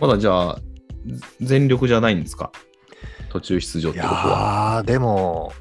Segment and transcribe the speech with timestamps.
[0.00, 0.58] まだじゃあ、
[1.40, 2.50] 全力じゃないんですか？
[3.30, 4.74] 途中出場っいてことは。
[4.76, 5.52] やー、でも、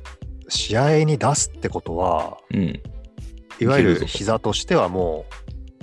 [0.47, 2.81] 試合に出すってことは、うん。
[3.59, 5.25] いわゆる膝としてはも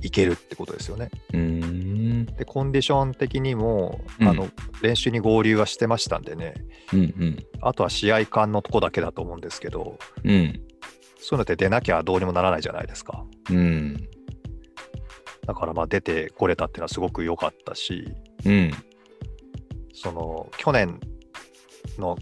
[0.02, 1.10] ういけるってことですよね。
[1.32, 2.26] うーん。
[2.26, 4.48] で、コンディション的にも、うんあの
[4.82, 6.54] 練習に合流はしてましたんでね、
[6.92, 7.46] うんうん。
[7.62, 10.60] あとは試合間のとこだけだと思うんですけど、うん。
[11.18, 13.24] そういうのって出なきゃどうにもならないじゃないですか。
[13.50, 14.08] うん。
[15.46, 18.12] だからまあ出てこれたっていうのはすごく良かったし、
[18.46, 18.72] うん。
[19.92, 21.00] その去年
[21.98, 22.16] の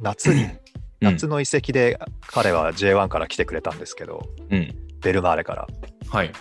[0.00, 0.58] 夏に、うん
[0.98, 4.74] 夏の移籍で彼は J1 から来てくれたんですけど、うん。
[5.02, 5.66] ベルマーレから。
[6.08, 6.32] はい。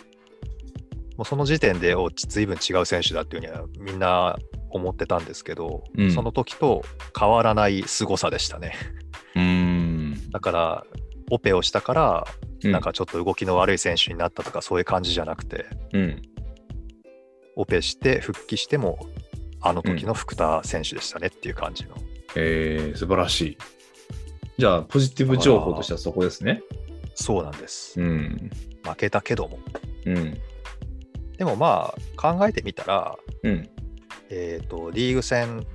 [1.18, 4.38] もうその時点でお随分違う選手だっていうにはみんな
[4.70, 6.84] 思ってたんですけど、うんその時と
[7.18, 8.76] 変わらない凄さでしたね。
[9.36, 10.32] うーん。
[10.32, 10.86] だから、
[11.32, 12.28] オペをしたから、
[12.64, 16.22] うなんか、ちょっと動きの悪い選手になったとか、そういう感じじゃなくて、うん。
[17.56, 19.00] オペして復帰しても、
[19.66, 21.96] あの時の福田選手でしたねっていう感じの。
[22.36, 23.58] えー、素晴らしい。
[24.60, 26.62] じゃあ、ポジティブ情報としてはそこですね。
[27.16, 28.00] そうなんです。
[28.00, 28.52] うん。
[28.84, 29.58] 負けたけども。
[30.06, 30.38] うん。
[31.40, 33.68] でもまあ、考えてみたら、うん。
[34.30, 35.66] えっ、と、リーグ戦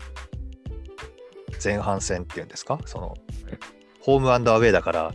[1.62, 3.16] 前半戦っていうんですか、その、
[3.98, 5.12] ホームアンドアウェイだから、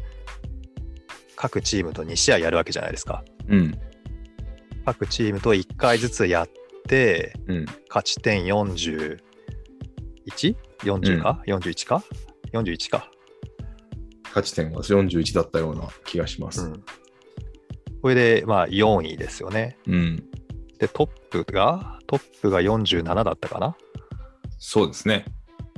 [1.38, 3.24] 各チームと2試合やるわけじゃないですか。
[3.48, 3.80] うん。
[4.84, 6.65] 各チームと1回ずつやって、
[7.48, 7.66] うん。
[7.90, 12.04] 勝ち点 41?40 か、?41 か
[12.54, 13.10] ?41 か。
[14.26, 16.66] 勝ち点が41だったような気がします。
[16.66, 16.84] うん。
[18.02, 19.78] これで、まあ、4位ですよね。
[19.88, 20.18] うん。
[20.78, 23.76] で、トップが、トップが47だったかな？
[24.60, 25.26] そうですね。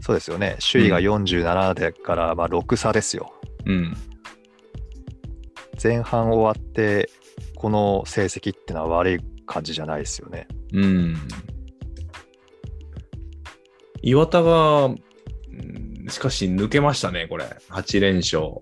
[0.02, 0.58] そうですよね。
[0.72, 3.34] 首位が47でから、まあ、6差ですよ。
[3.66, 3.96] うん。
[5.82, 7.10] 前半終わって、
[7.56, 10.48] この成績ってのは悪い感じじゃないですよね。
[10.74, 11.16] うん。
[14.02, 14.98] 岩田が、うん
[16.10, 17.46] しかし抜けましたね、これ。
[17.70, 18.62] 8連勝。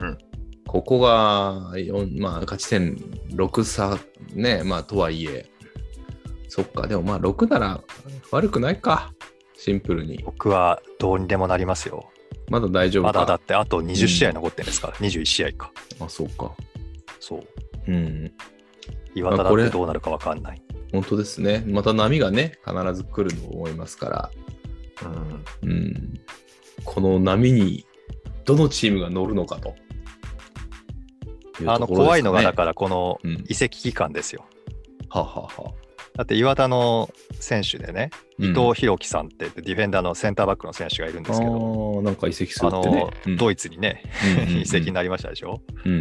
[0.00, 0.18] うん。
[0.66, 2.96] ここが、4まあ、勝ち点
[3.30, 3.98] 6差、
[4.34, 5.48] ね、まあ、とはいえ。
[6.48, 7.80] そっか、でもまあ、6なら
[8.30, 9.12] 悪くないか。
[9.56, 10.20] シンプルに。
[10.24, 12.10] 僕はどうにでもなりますよ。
[12.50, 13.12] まだ大丈夫か。
[13.12, 15.72] まだだってあと20試合残ってるんですから、21試合か。
[16.00, 16.52] あ、そうか。
[17.18, 17.44] そう。
[17.86, 18.32] うん。
[19.14, 20.62] 岩田だってどうなるか分かんない。
[20.92, 21.64] 本当ですね。
[21.66, 24.30] また波がね、必ず来ると思いますから。
[25.62, 25.70] うん。
[25.70, 26.20] うん。
[26.84, 27.84] この波に
[28.44, 29.74] どのチームが乗るのかと
[31.54, 31.70] とね。
[31.70, 33.44] あの怖いのがだからこのうん。
[33.48, 34.44] 移籍期間ですよ。
[35.08, 35.74] はあはあはあ
[36.16, 43.12] だって岩田の選手でね、うん伊藤洋樹さんってディフェンダーのセンターバックの選手がいるんですけど、なんか移籍するあってねの。
[43.26, 44.02] うんドイツにね、
[44.38, 45.60] うんうんうん移籍になりましたでしょ？
[45.84, 46.00] うん。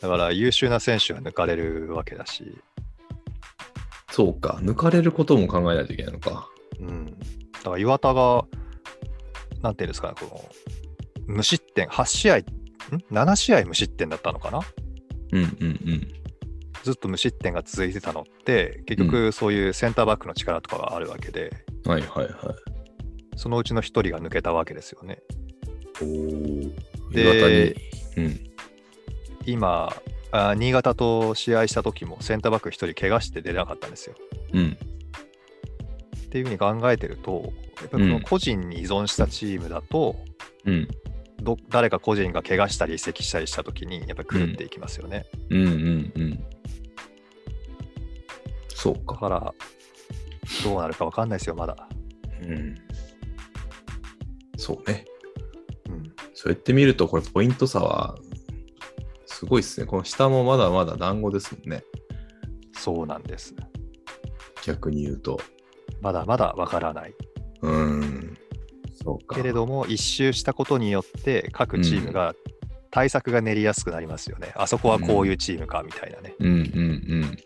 [0.00, 2.58] だから優秀な選手は抜かれるわけだし、
[4.10, 4.58] そうか。
[4.62, 6.48] 抜かれることも考えないといけないのか。
[6.80, 7.06] うん。
[7.06, 7.12] だ
[7.64, 8.44] から岩田が、
[9.62, 10.44] なんていうんですかね、この
[11.26, 12.44] 無失点、8試合、ん
[13.10, 14.60] ?7 試合無失点だったのかな？
[15.32, 16.08] うんうんうん。
[16.82, 21.52] ずっと無失点が続いてたのって、結局そういうセンターバックの力とかがあるわけで、
[21.84, 22.34] はいはいはい。
[23.36, 25.18] そのうちの一人が抜けたわけですよね。
[26.00, 27.12] おお。
[27.12, 28.28] で岩田に。
[28.28, 28.45] うん。
[29.46, 29.90] 今
[30.32, 34.14] あ、新潟と試合した時もセンターバック一人怪我して出れなかったんですよ。
[34.52, 34.76] うん。
[36.26, 40.16] っていうふうに考えてると、やっぱりこの個人に依存したチームだと、
[40.64, 40.88] うん。
[41.42, 45.26] ど誰か個人が怪我したり移籍したりした時にやっぱり狂っていきますよね。
[45.50, 46.44] うんうんうん。
[48.68, 49.14] そうか。
[49.14, 49.54] だから、
[50.64, 51.76] どうなるか分かんないですよ、まだ。
[52.42, 52.74] うん。
[54.56, 55.04] そうね。
[55.88, 58.18] うん、そうやって見ると、これポイント差は
[59.36, 59.86] すごいですね。
[59.86, 61.84] この下もまだまだ団子ですもんね。
[62.72, 63.54] そうなんです。
[64.64, 65.38] 逆に言うと。
[66.00, 67.14] まだまだ分からない。
[67.60, 68.38] うーん。
[68.94, 69.36] そうか。
[69.36, 72.34] けれども、一周したことによって、各チームが
[72.90, 74.54] 対策が練りやすくなりますよね。
[74.56, 76.34] あそこはこういうチームかみたいなね。
[76.38, 77.38] うんうん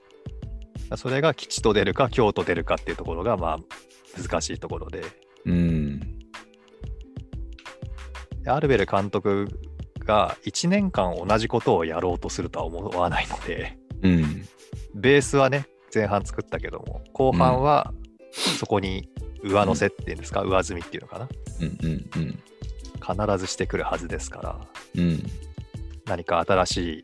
[0.97, 3.59] それが吉と出るか、京と出るかっていうところが、まあ、
[4.21, 5.03] 難しいところで。
[5.45, 6.01] うん。
[8.47, 9.49] アルベル監督
[10.11, 14.45] が1年間同じことをやろうとするとは思わないので、うん。
[14.95, 17.95] ベースはね、前半作ったけども、後半は
[18.59, 19.09] そこに
[19.45, 21.29] 上乗せっていうんですか、上積みっていうのかな。
[21.61, 22.43] うんうんうん。
[23.01, 24.61] 必ずしてくるはずですから、
[24.97, 25.23] うん。
[26.07, 27.03] 何か新しい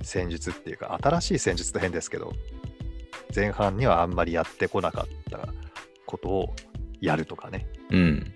[0.00, 2.32] 戦術っていうか、新しい戦術と変ですけど、
[3.34, 5.48] 前半にはあんまりやってこなかった
[6.06, 6.54] ことを
[7.02, 7.66] やるとかね。
[7.90, 8.34] うん。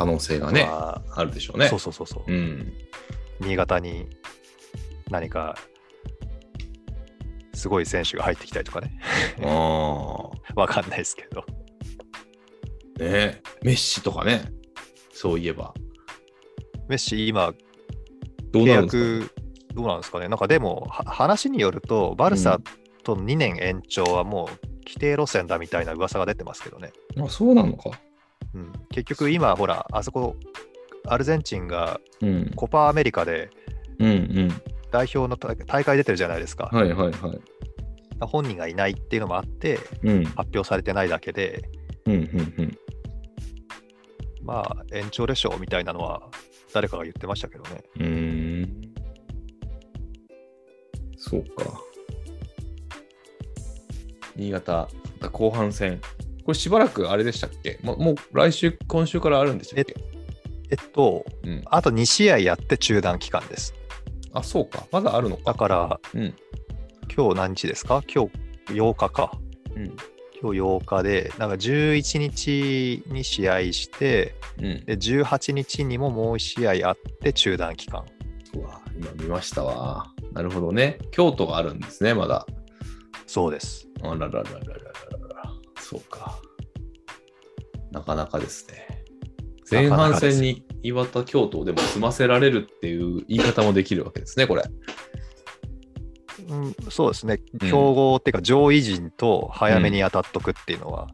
[0.00, 1.68] 可能性がね、まあるでしょうね。
[1.68, 2.32] そうそうそうそう。
[2.32, 2.72] うん。
[3.40, 4.06] 新潟に
[5.10, 5.58] 何か
[7.52, 8.98] すごい選手が入ってきたりとかね。
[9.44, 9.50] ああ。
[10.58, 11.44] わかんないですけど。
[12.98, 14.50] ねメッシとかね。
[15.12, 15.74] そういえば。
[16.88, 17.54] メッシ、今、契
[18.52, 19.34] どうなるんです約、
[19.74, 20.28] どうなんですかね？
[20.28, 22.58] なんかでも、は話によると、バルサ
[23.04, 26.90] との2年延長はもう規定路線だみたいな噂が出てますけどね。
[27.14, 27.90] かあ、そうなのか。
[28.54, 30.36] うん、結局、今、ほら、あそこ、
[31.06, 32.52] アルゼンチンがうん。
[32.54, 33.50] コパアメリカで
[33.98, 34.48] うんうん。
[34.90, 36.68] 代表の大大会出てるじゃないですか。
[36.72, 37.40] はいはいはい。
[38.20, 40.24] 本人がいないっていうのもあって、うん。
[40.24, 41.68] 発表されてないだけで、
[42.06, 42.20] うんうん
[42.58, 42.78] うん。
[44.42, 46.22] まあ、延長でしょうみたいなのは、
[46.72, 47.82] 誰かが言ってましたけどね。
[47.96, 48.92] うーん。
[51.16, 51.80] そうか。
[54.36, 54.88] 新潟、
[55.32, 56.00] 後半戦。
[56.44, 59.94] これしばらくあれでしたっけ、もう来週、今週からあるんでしたっけ？
[60.70, 63.74] えっと、うん、あと2試合やって中断期間です。
[64.32, 64.86] あ、そうか。
[64.92, 65.52] まだあるのか。
[65.52, 66.34] だから、うん、
[67.14, 68.02] 今日何日ですか？
[68.12, 68.26] 今
[68.68, 69.38] 日8日か。
[69.74, 69.84] うん、
[70.40, 78.04] 今日8日で、なんか11日に試合して、うん、で18日にももう1試合あって中断期間。
[78.54, 80.12] うわ、今見ましたわ。
[80.32, 80.98] なるほどね。
[81.10, 82.46] 京都があるんですね、まだ。
[83.26, 83.88] そうです。
[84.02, 85.09] あらららららら。
[85.90, 86.38] そうか。
[87.90, 89.02] なかなかですね。
[89.68, 94.62] 前半戦に岩田、京都をでも済ませられるっていう言い方もできるわけですね、これ。
[96.48, 97.40] うん、そうですね。
[97.60, 101.08] うん強豪っていうか上位陣と早めに当たっとくっていうのは、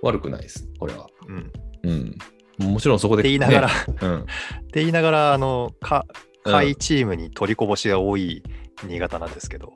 [0.00, 1.06] 悪くないです、これは。
[1.28, 1.38] うん。
[1.40, 1.42] っ
[1.82, 2.72] うん。
[2.72, 4.20] もちろんそこで、て言いながら、ねうん。
[4.20, 4.24] っ
[4.72, 6.06] て言いながら、あの、下
[6.62, 8.42] 位チームに取りこぼしが多い
[8.84, 9.74] 新潟なんですけど、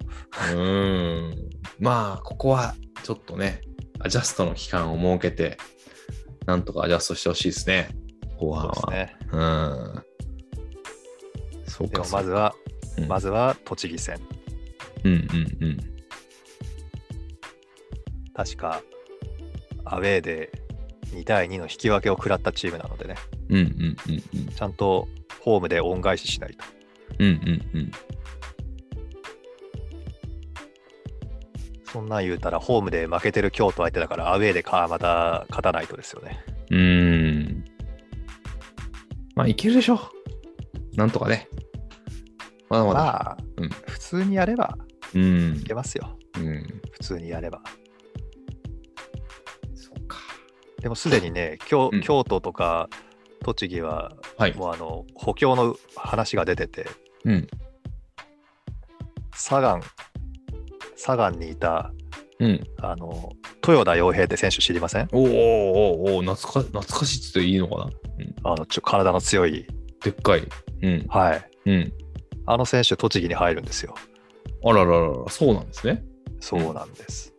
[0.52, 1.50] うーん。
[1.78, 3.60] まあ、ここはちょっとね、
[4.00, 5.56] アジャストの期間を設けて、
[6.46, 7.88] なんとかアジャストしてほしいですね、
[8.38, 8.90] 後半は。
[8.92, 9.16] ね。
[9.32, 10.04] うん。
[11.66, 12.04] そうか。
[12.10, 12.54] まずは、
[12.98, 14.18] うんまずは栃木戦。
[15.04, 15.78] うんうんうん。
[18.34, 18.82] 確か、
[19.84, 20.50] アウェーで
[21.12, 23.16] 2対2の引き分けを食らったチームなのでね、
[23.50, 24.54] うんうんうんうん。
[24.54, 25.08] ちゃんと
[25.40, 26.64] ホームで恩返ししないと。
[27.18, 27.90] うんうんうん。
[31.96, 36.44] そんなん言うたら、ホームで負けてる京都相手だから、アウェーでかまた勝たないとですよね。
[36.70, 37.64] うーん。
[39.34, 39.98] まあ、いけるでしょ。
[40.94, 41.48] なんとかね。
[42.68, 43.00] まだまだ。
[43.00, 44.76] まあ、うん普通にやれば
[45.14, 46.18] うんいけますよ。
[46.36, 46.82] うん。
[46.92, 47.62] 普通にやれば。
[49.74, 50.18] そうか。
[50.82, 52.90] でもすでにね、京うん京都とか
[53.42, 54.54] 栃木は、はい。
[54.54, 56.86] もうあの補強の話が出てて、
[57.24, 57.46] うん。
[59.32, 59.82] サガン、
[61.06, 61.92] サガンにいた
[62.40, 62.64] うん。
[62.82, 63.30] あの
[63.66, 65.08] 豊田洋平って選手知りません？
[65.12, 69.66] おーおーおーおー懐か懐かしいって言っていいのかな、うん、あのちょ体の強い、
[70.02, 70.42] でっかい。
[70.82, 71.06] うん。
[71.08, 71.50] はい。
[71.66, 71.92] うん。
[72.44, 73.94] あの選手、栃木に入るんですよ。
[74.64, 76.04] あらららら、そうなんですね。
[76.40, 77.32] そうなんです。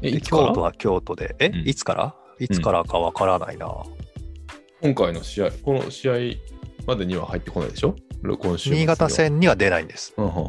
[0.00, 0.46] え、でいつから？
[0.46, 2.14] 京都は京都で、え、うんいつから？
[2.38, 3.70] いつからかわからないな。
[4.80, 6.12] 今回の試合、この試合
[6.86, 7.96] までには入ってこないでしょ？
[8.22, 9.08] 今週新潟。
[9.10, 10.14] 戦には出ないんです。
[10.16, 10.44] うんはんはん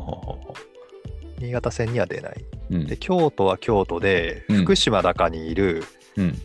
[1.39, 2.45] 新潟戦には出ない。
[2.71, 5.83] うんで、京都は京都で、うん福島中にいる
[6.17, 6.37] うん。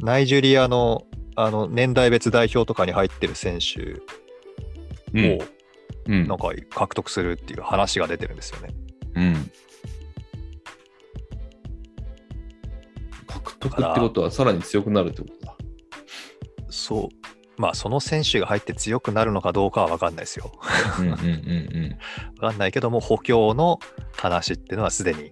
[0.00, 1.06] ナイジェリアの
[1.36, 3.80] あの年代別代表とかに入ってる選手
[5.14, 5.44] うんを
[6.06, 8.74] うんなんか獲得するっていう話が出てるんですよね。
[9.14, 9.50] うん。
[13.26, 15.56] 獲得ってことはさらに強くなるってことだ。
[16.68, 17.19] そう。
[17.60, 20.50] まあ、その選手が入って強くなるのかどうかは分かんないですよ。
[20.96, 21.14] 分
[22.40, 23.78] かんないけども、補強の
[24.16, 25.24] 話っていうのはすでに、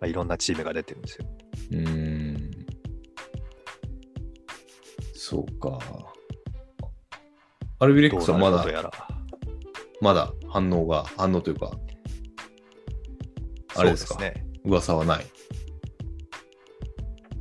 [0.00, 1.26] まあ、いろんなチームが出てるんですよ。
[1.70, 2.50] うん。
[5.14, 5.78] そうか。
[7.78, 8.66] アルビレックスはまだ。
[10.00, 11.70] まだ反応が、反応というか、
[13.76, 14.18] あれですか？
[14.18, 14.44] ね。
[14.64, 15.26] 噂はない。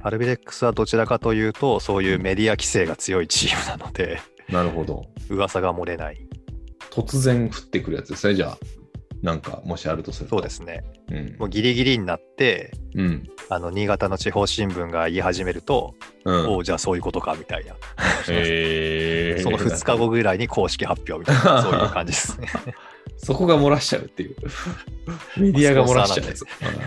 [0.02, 5.06] アルビレックスはどちらかというと、そういうメディア規制が強いチームなので、なるほど。
[5.30, 6.18] 噂が漏れない。
[6.92, 8.58] 突然降ってくるやつですね、じゃあ。
[9.22, 10.38] なんか、もしあるとすると。
[10.38, 10.84] そうですね。
[11.12, 13.30] うんもうギリギリになって、うん。
[13.50, 16.48] あの新潟の地方新聞が言い始めると、うん。
[16.56, 17.76] おうじゃあそういうことかみたいな。
[18.30, 22.48] へー その2日後ぐらいに公式発表みたいな、そういう感じですね。
[23.22, 24.36] そこが漏らしちゃうっていう。
[25.38, 26.28] メディアが漏らしちゃう。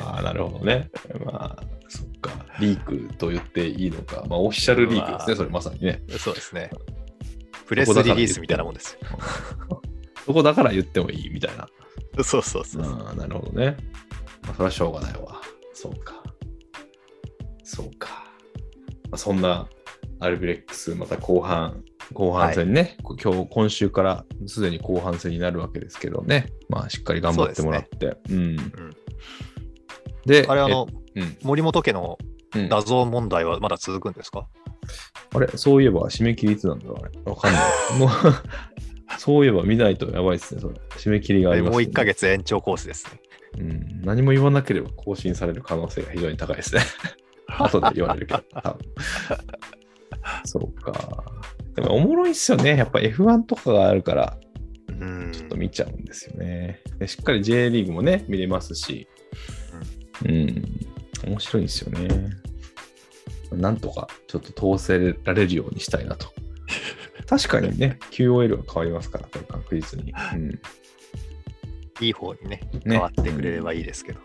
[0.05, 0.91] ああ、なるほどね。
[1.25, 2.47] まあ、そっか。
[2.59, 4.25] リークと言っていいのか。
[4.29, 6.03] まあ、オフィシャルリークですね、まあそれまさにね。
[6.19, 6.71] そうですね。
[7.67, 8.99] プレスリリースみたいなもんです
[10.27, 11.69] そこだから言ってもいいみたいな。
[12.17, 12.25] よ。
[12.25, 12.83] そうそうそう。
[12.83, 13.77] ああ、なるほどね。
[14.43, 15.41] まあ、それはしょうがないわ。
[15.75, 16.23] そうか。
[17.63, 18.09] そうか。
[19.11, 19.69] まあ、そんな
[20.21, 26.47] アルビレックス、また後半、後半戦ね、今日、今週からすでに後半戦になるわけですけどね。
[26.69, 28.17] まあ、しっかり頑張ってもらって。
[28.31, 28.37] うん。
[28.37, 28.73] うん
[30.25, 32.17] で、あれ、あの、えうん森本家の
[32.55, 34.47] うん謎問題はまだ続くんですか、
[35.35, 36.87] あれ、そういえば締め切りいつなんだ？
[36.87, 37.11] ろうあれ。
[37.25, 37.63] わかんない。
[37.99, 38.11] もう
[39.19, 40.75] そういえば見ないとやばいですね、それ。
[40.91, 42.05] 締め切りがあります、もう1ヶ。
[42.05, 43.21] 月延長コースですね。
[43.59, 44.01] うん。
[44.03, 46.83] 何も言わなければ更新される可能性が非常に高いですね。
[47.59, 48.43] 後で言われるけど。
[48.53, 48.79] 多分
[50.45, 51.25] そうか。
[51.75, 52.77] でもおもろいっすよね。
[52.77, 54.37] やっぱ F1 とかがあるから、
[54.89, 55.33] うん。
[55.33, 56.81] ちょっと見ちゃうんですよね。
[56.99, 59.09] でしっかり J リーグもね、見れますし。
[60.25, 60.65] うん。
[61.27, 62.09] 面白いんですよね。
[63.53, 66.33] なんとかちょっと通せられるようにしたいなと。
[67.27, 70.13] 確かにね、QOL は変わりますから、これ確実に。
[70.35, 70.61] うん。
[72.01, 74.21] いい方にね、ね変わってくれればいいですけど。